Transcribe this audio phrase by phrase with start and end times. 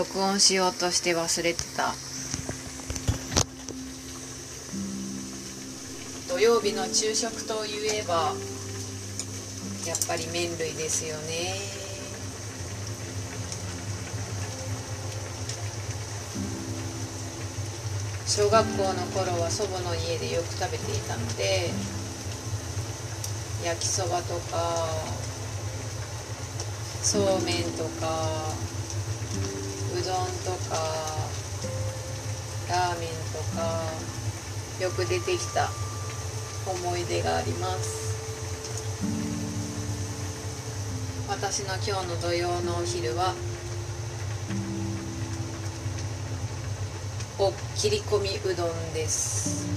[0.00, 1.92] 録音しようとして忘れてた。
[6.26, 8.32] 土曜日の昼食といえば
[9.86, 11.52] やっぱり麺類ですよね。
[18.26, 21.68] 小学校の頃は祖母の家でよく食べていたので
[23.66, 24.86] 焼きそばとか
[27.02, 28.70] そうめんとか
[30.00, 30.76] うどんとか
[32.70, 33.84] ラーメンとか
[34.80, 35.68] よく出てきた
[36.66, 38.08] 思い出があります。
[41.28, 43.34] 私の今日の土曜のお昼は
[47.38, 49.68] お切り込みうどんです。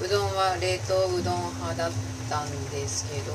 [0.00, 1.92] うどんは冷凍うどん派だっ
[2.30, 3.32] たんですけど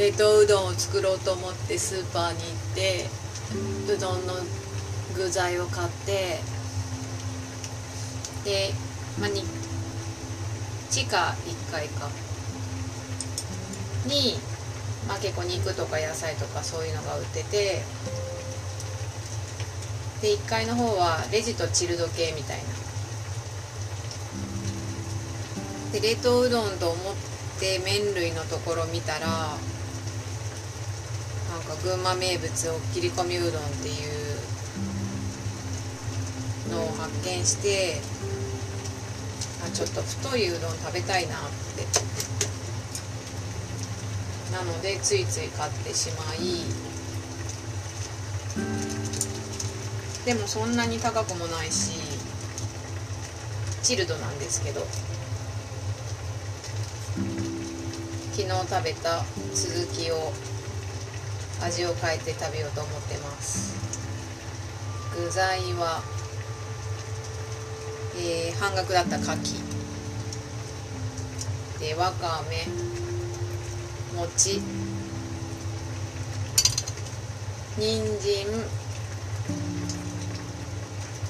[0.00, 3.04] 冷凍うどんを作ろうと思ってスーパーに行って
[3.94, 4.32] うどんの
[5.14, 6.38] 具材を買って
[8.42, 8.70] で、
[9.20, 9.42] まあ、に
[10.88, 12.08] 地下1階か
[14.06, 14.38] に、
[15.06, 17.82] まあ、結構肉とか野菜とかそういうのが売ってて
[20.22, 22.64] で1階の方はレジとチルド系みたいな。
[25.92, 27.14] で冷凍うどんと思っ
[27.58, 29.58] て麺類のところ見たら
[31.76, 33.92] 群馬名物おっきり込みうどんってい
[36.70, 38.00] うのを発見して
[39.64, 41.38] あちょっと太いうどん食べたいなっ
[41.76, 42.10] て。
[44.52, 46.64] なのでついつい買ってしまい。
[50.26, 51.92] でもそんなに高くもないし
[53.82, 54.86] チルドなんですけど。
[58.32, 60.32] 昨日食べた続きを
[61.62, 63.74] 味を変えて食べようと思ってます。
[65.14, 66.02] 具材は、
[68.16, 69.60] えー、半額だった牡蠣。
[71.80, 72.66] でわかめ。
[74.16, 74.60] 餅。
[77.78, 78.46] 人参。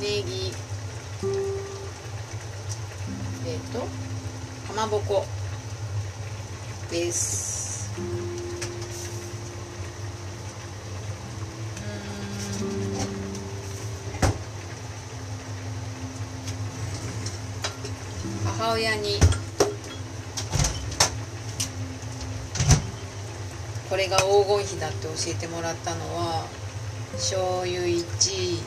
[0.00, 0.52] ネギ。
[3.46, 3.86] えっ、ー、とか
[4.74, 5.24] まぼこ
[6.90, 7.90] です。
[18.74, 19.20] 親に。
[23.88, 26.48] これが黄金比だって教えてもらったのは
[27.12, 28.60] 醤油1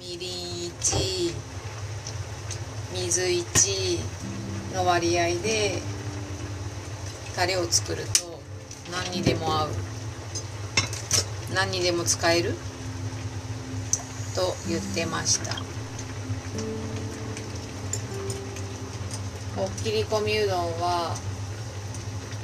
[0.00, 1.32] みりん1
[2.92, 5.80] 水1の割合で
[7.34, 8.38] タレを作ると
[8.92, 9.70] 何にでも合う。
[11.54, 12.52] 何にでも使える？
[14.34, 15.65] と言ってました。
[19.58, 21.16] おっきり込みうどんは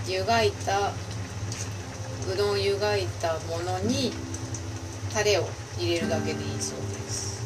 [0.09, 0.93] 湯がいた
[2.33, 4.12] うどん湯がいたものに
[5.12, 5.45] タレを
[5.78, 7.43] 入れるだけでいいそうです。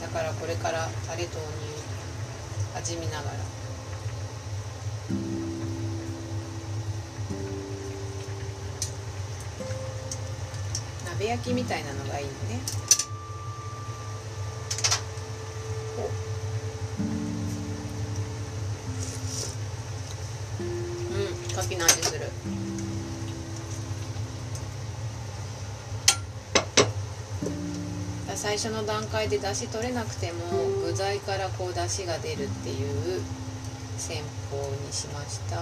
[0.00, 1.44] だからこれからタレ投入
[2.76, 3.30] 味見ながら。
[11.12, 12.30] 鍋焼きみたいなのがいいね。
[28.40, 30.38] 最初の段階で出汁取れなくても
[30.82, 33.20] 具材からこう出汁が出るっていう
[33.98, 35.60] 戦法にしました。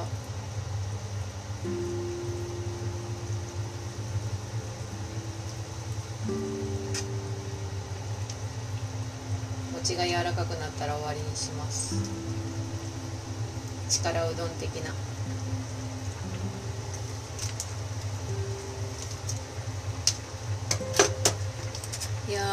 [9.75, 11.97] 餅が柔らかくなったら終わりにします。
[13.91, 14.95] 力うどん的な。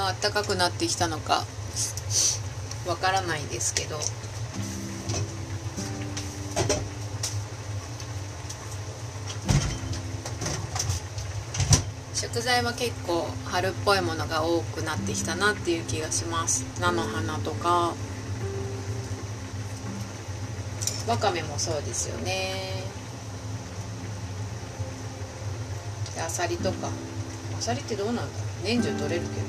[0.06, 1.44] いやー暖かくなってきたのか
[2.86, 4.00] わからないですけど。
[12.14, 16.66] 食材は結構春っぽいものが多くなってきたなっていう気がします。
[16.80, 17.94] 菜の花とか。
[21.08, 22.84] わかめもそうですよね。
[26.24, 26.90] あさりとか。
[27.58, 28.32] あさりってどうなんだろう。
[28.66, 29.45] 年中取れるけど。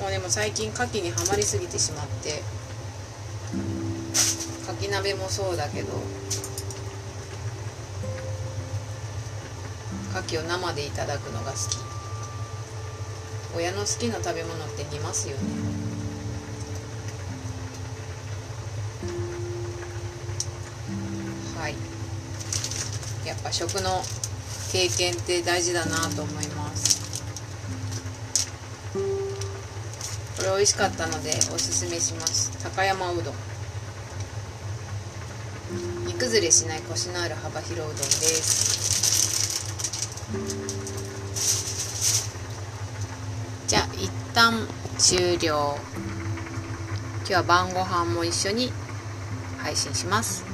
[0.00, 2.42] もうでも最近牡蠣にはまりすぎてしまって
[4.62, 5.88] 牡蠣鍋もそうだけど
[10.10, 11.90] 牡蠣を生でいただくのが好き。
[13.56, 15.42] 親の好きな食べ物って似ますよね。
[21.58, 21.74] はい。
[23.26, 24.02] やっぱ食の
[24.70, 26.59] 経験って大事だなと思います。
[30.40, 32.50] これ美味しかったのでおすすめします。
[32.64, 33.34] 高山うどん。
[36.06, 38.80] 煮崩れしないコシのある幅広うどんです。
[43.68, 44.66] じゃあ一旦
[44.96, 45.76] 終了。
[47.18, 48.72] 今日は晩ご飯も一緒に
[49.58, 50.49] 配信します。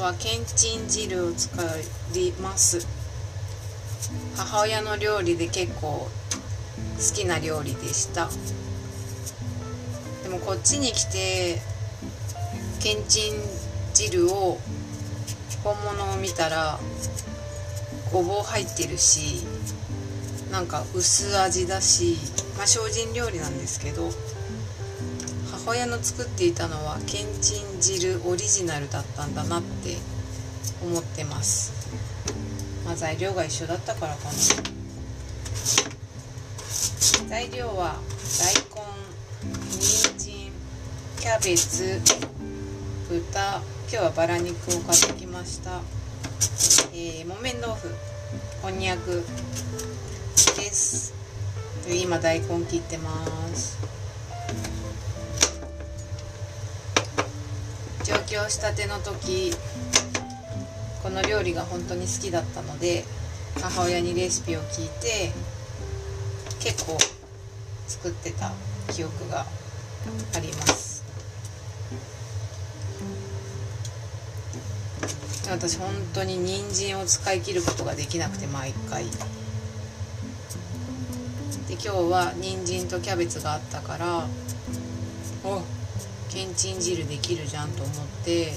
[0.00, 1.50] はけんちん汁を使
[2.14, 2.86] います。
[4.36, 6.10] 母親の料理で結構好
[7.14, 8.28] きな料理でした。
[10.22, 11.60] でもこっちに来て
[12.80, 13.34] けんちん
[13.92, 14.58] 汁を
[15.64, 16.78] 本物を見たら
[18.12, 19.44] ごぼう入ってるし
[20.52, 22.16] なんか薄味だし
[22.56, 24.10] まあ精進料理なんですけど
[25.68, 29.98] 母親の作っていたのはけんちん汁オリジナルだったんだなって
[30.82, 31.74] 思ってます。
[32.86, 34.30] まあ材料が一緒だったからかな。
[37.28, 37.96] 材料は
[38.40, 38.54] 大
[39.52, 39.82] 根人
[40.18, 40.50] 参
[41.20, 42.00] キャベツ
[43.10, 43.60] 豚。
[43.90, 45.82] 今日はバラ肉を買ってきました。
[46.94, 47.94] えー、木綿豆腐
[48.62, 49.22] こんにゃく
[50.56, 51.12] です。
[51.90, 54.07] 今大根切ってます。
[58.08, 59.52] 上京したての時
[61.02, 63.04] この料理が本当に好きだったので
[63.60, 65.30] 母親にレシピを聞いて
[66.58, 66.96] 結構
[67.86, 68.52] 作ってた
[68.90, 69.44] 記憶が
[70.34, 71.04] あります。
[75.50, 79.04] 私本当に人参を使い切ることができなくて毎回。
[79.04, 79.10] で
[81.74, 84.26] 今日は人参とキャベツがあったから
[85.44, 85.62] お
[86.38, 88.52] けんちん汁できるじゃんと思って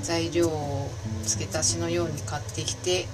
[0.00, 0.88] 材料を
[1.22, 3.04] 付け足しのように買ってきて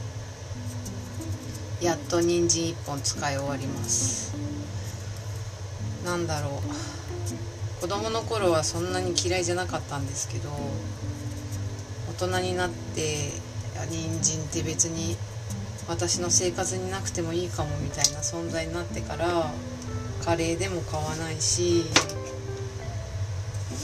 [1.81, 4.32] やっと人参1本使い終わります。
[6.05, 7.81] なんだろう。
[7.81, 10.50] 子供の頃はそんなに嫌いじゃなかったんですけど
[12.11, 13.31] 大人になって
[13.90, 15.16] 人参って別に
[15.88, 19.50] 私の生活になくてもいいかもみたいな存在になってから
[20.25, 21.87] カレーでも買わないし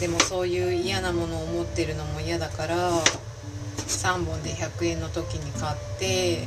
[0.00, 2.90] でもそういう嫌なものを持ってるのも嫌だから
[3.78, 6.46] 3本で100円の時に買って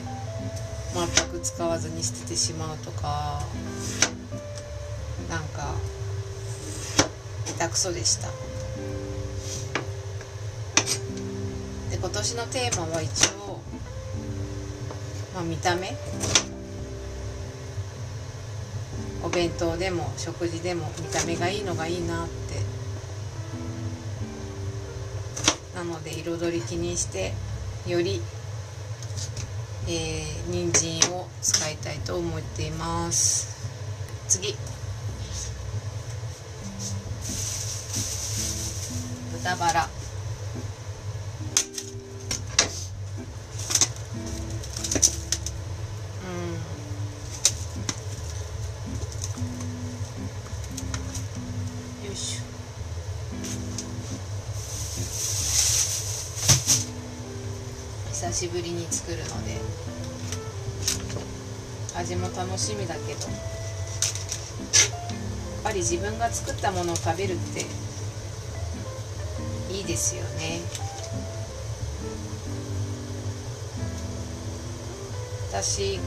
[0.94, 3.42] 全く使わずに捨ててしまうとか
[5.30, 5.76] なんか
[7.46, 8.28] 下手くそでした。
[11.90, 13.60] で今年のテーマは一応、
[15.34, 15.96] まあ、見た目。
[19.24, 22.77] お弁当でも食事でも見た目がいいのがいいなって
[25.88, 27.34] ので彩り気にして
[27.88, 28.22] より、
[29.88, 33.58] えー、人参を使いたいと思っています。
[34.28, 34.56] 次。
[39.34, 39.97] 豚バラ。
[58.38, 59.58] しぶりに作るので
[61.96, 63.20] 味も楽しみだけどやっ
[65.64, 67.66] ぱり自分が作ったものを食べるって
[69.74, 70.62] いいですよね。
[75.52, 76.04] 私今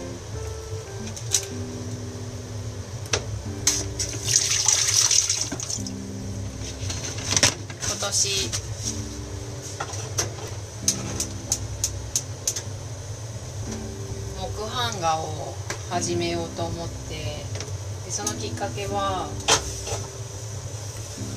[8.00, 8.50] 年
[14.38, 15.54] 木版画を
[15.90, 17.14] 始めようと思って
[18.04, 19.28] でそのきっかけは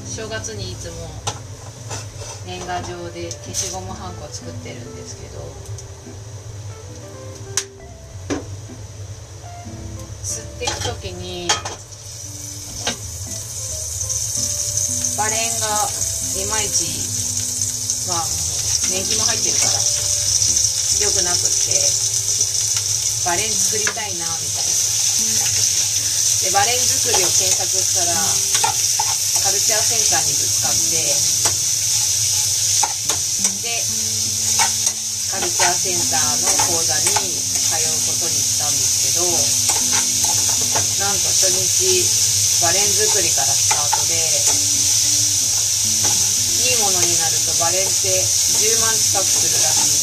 [0.05, 1.08] 正月にいつも
[2.46, 5.39] 年賀状で消しゴムはんこ作ってるんですけど
[10.24, 11.48] 吸っていく時に
[15.17, 15.67] バレンが
[16.36, 16.84] いまいち
[18.12, 18.24] まあ
[18.91, 19.79] 年季も入ってるから
[21.00, 22.12] 良くなくって
[23.24, 24.74] バレン作りたいなみたいな。
[26.44, 31.00] でバレン作りを検索したらカルチャーセンターにぶつかって
[33.63, 33.80] で
[35.32, 39.32] カルチャーセンターの講座に通うことにしたんですけど
[41.08, 41.63] なんと初日
[42.60, 44.20] バレン作りからスタートで
[46.60, 50.02] いいものになるとバレンって10万近くするらし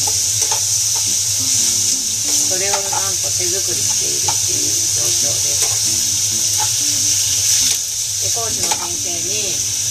[3.31, 6.11] 手作りしているっていう状況です
[8.21, 9.81] で講師の先生に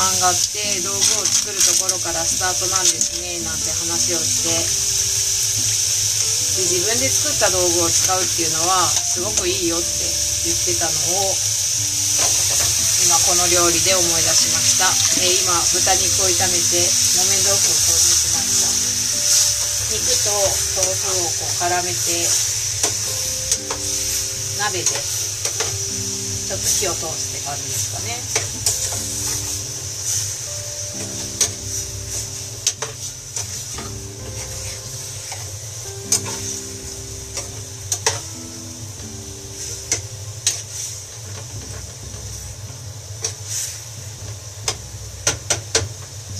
[0.00, 4.90] 案がって道具を作るところからスタートなんですねなんて話をして。
[6.50, 11.34] で自分で作った道具を使うっていうのはすごくいいよって言ってたのを
[13.00, 14.84] 今この料理で思い出しました、
[15.24, 18.19] え、今豚肉を炒めて木綿豆腐を投入
[19.90, 21.98] 肉と豆腐をこう絡めて
[24.62, 28.14] 鍋でちょっと火を通すって感じですかね。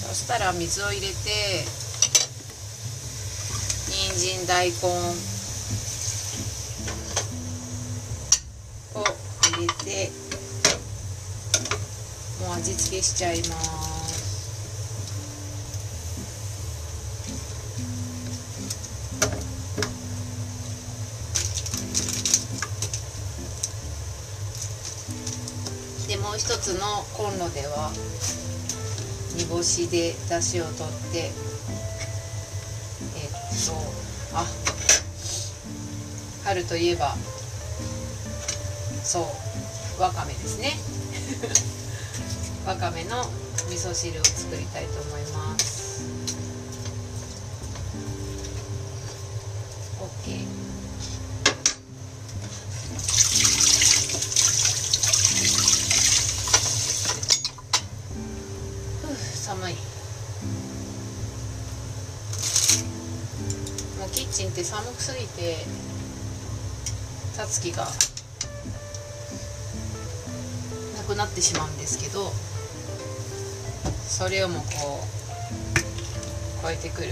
[0.08, 1.64] そしたら水を入れて
[4.20, 4.74] 参大根
[8.94, 9.04] を
[9.56, 10.10] 入れて
[12.44, 13.50] もう味付けしちゃいます。
[26.08, 27.90] でもう一つのコンロでは
[29.34, 31.49] 煮干しで出汁を取って
[36.50, 37.14] 春といえば
[39.04, 39.20] そ
[39.98, 40.72] うわかめですね。
[42.66, 46.02] わかめの味噌汁を作りたいと思います。
[50.00, 50.60] OK
[64.32, 65.56] チンって寒くすぎて
[67.40, 67.84] たつきが
[70.98, 72.30] なくなってしまうんですけど
[74.06, 75.00] それをもこ
[76.60, 77.08] う超えてくる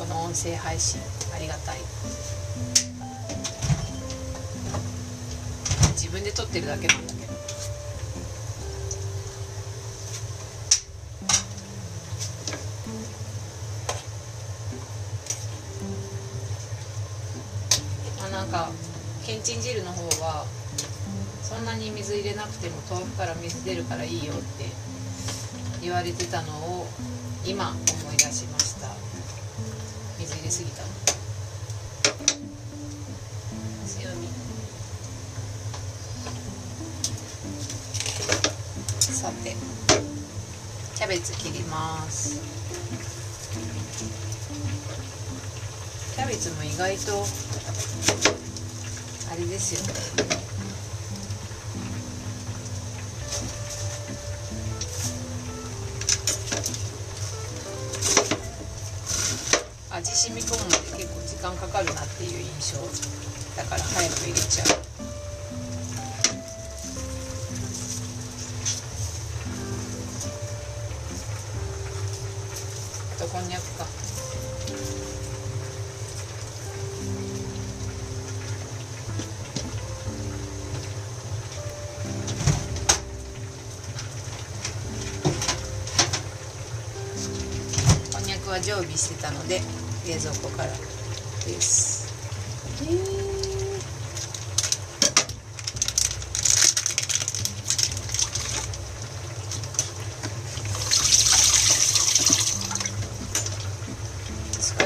[0.00, 1.00] この音声配信
[1.32, 1.76] ありがたい。
[5.94, 7.21] 自分で撮ってるだけなんだけど。
[22.62, 24.42] 水入れなくても豆腐から水出るからいいよって
[25.80, 26.86] 言われてたのを
[27.44, 27.78] 今思
[28.12, 28.86] い出しました。
[30.20, 30.82] 水入れすぎた
[33.84, 34.28] 強み。
[39.00, 39.56] さて
[40.94, 42.40] キャベツ切ります。
[46.14, 47.26] キャベツも意外と
[49.32, 50.51] あれですよ味
[62.22, 62.78] っていう印象
[63.56, 64.66] だから早く入れちゃう。
[73.12, 73.86] あとこんにゃくか。
[88.52, 89.62] は常備してたので
[90.06, 91.91] 冷蔵庫からです。
[92.82, 92.88] 使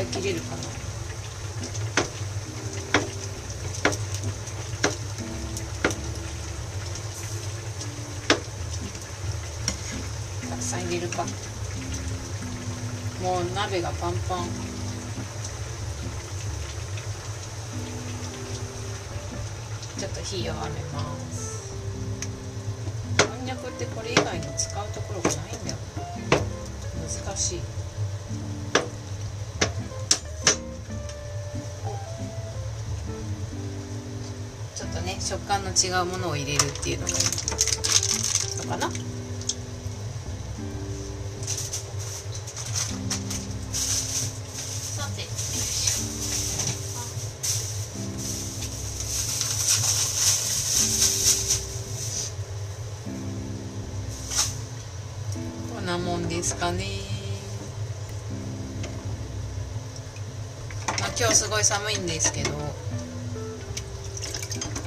[0.02, 0.62] い切れるかな。
[10.50, 11.24] たくさん入れるか。
[13.22, 14.75] もう鍋がパンパン。
[20.26, 21.72] ちょっと火弱めます
[23.18, 25.76] こんにゃくってこれ以外に使うところがないんだよ。
[27.24, 27.60] 難しい。
[34.74, 37.16] ちょっとね食感の違うものを入れるっていうのがいい
[38.66, 39.15] のかな。
[56.46, 56.84] ですかね。
[61.00, 62.50] まあ今日すごい寒いんですけど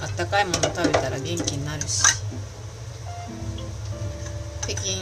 [0.01, 2.01] あったかいもの食べたら元気になるし。
[4.61, 5.01] 北京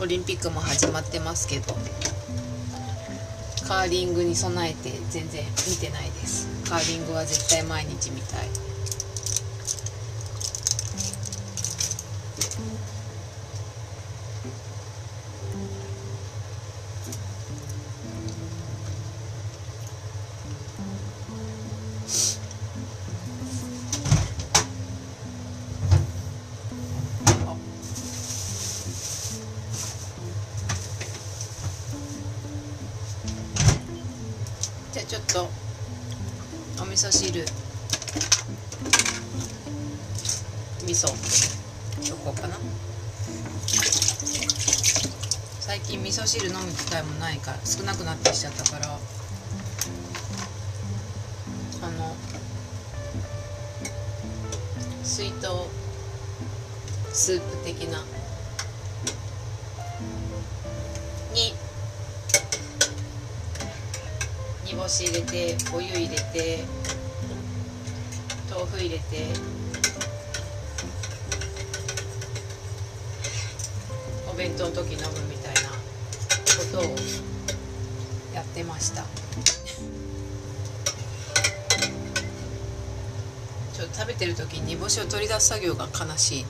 [0.00, 1.74] オリンピックも始まってますけど
[3.68, 6.48] カーリングに備えて全然見てないです。
[6.66, 8.48] カーリングは絶対毎日見たい。
[35.32, 35.48] と
[36.80, 37.44] お味噌汁。
[40.84, 41.08] 味噌。
[41.08, 42.56] しとこかな。
[45.60, 48.86] 最近味噌汁飲む機会もないから少なくなってきちゃったから。
[51.82, 52.14] あの。
[55.02, 55.48] 水筒。
[57.12, 58.04] スープ的な。
[64.86, 66.64] 干し入れてお湯入れて
[68.48, 69.26] 豆腐入れて。
[74.30, 75.76] お弁当の時飲むみたいなこ
[76.70, 76.82] とを
[78.32, 79.02] やってました。
[83.74, 86.42] ちょっと食べてる時に煮干しを取り出す作業が悲しい。
[86.42, 86.46] うん。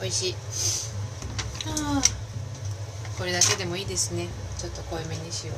[0.00, 0.79] 美味しい。
[3.30, 4.26] れだけでもいいですね。
[4.58, 5.56] ちょっと濃いめにしよう。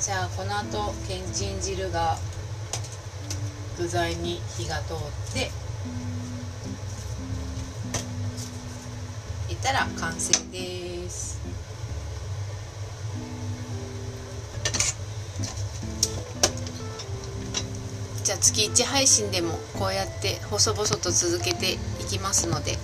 [0.00, 2.16] じゃあこの後けんちん汁が
[3.78, 4.96] 具材に火が通っ
[5.32, 5.50] て
[9.52, 10.79] いったら完成です。
[18.40, 22.78] 月1配信でもこうやって細々と続けていきますので。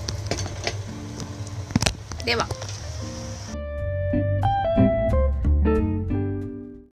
[2.25, 2.47] では。